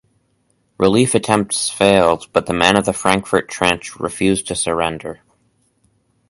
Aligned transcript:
Relief 0.79 1.13
attempts 1.13 1.69
failed, 1.69 2.27
but 2.33 2.47
the 2.47 2.53
men 2.55 2.75
of 2.75 2.85
the 2.85 2.91
Frankfurt 2.91 3.47
trench 3.47 3.97
refused 3.99 4.47
to 4.47 4.55
surrender. 4.55 5.19